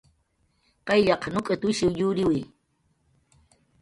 [0.87, 2.39] Qayllaq nuk'utwishiw yuriwi